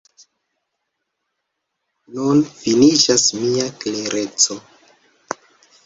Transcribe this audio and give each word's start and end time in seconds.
Nun 2.15 2.41
finiĝas 2.63 3.29
mia 3.45 3.71
klereco. 3.85 4.63